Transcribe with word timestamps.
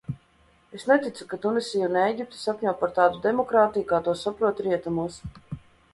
Es 0.79 0.85
neticu, 0.91 1.27
ka 1.33 1.37
Tunisija 1.43 1.89
un 1.91 1.99
Ēģipte 2.05 2.39
sapņo 2.45 2.73
par 2.81 2.95
tādu 2.97 3.23
demokrātiju, 3.29 3.87
kā 3.93 4.01
to 4.09 4.19
saprot 4.23 4.67
rietumos. 4.69 5.21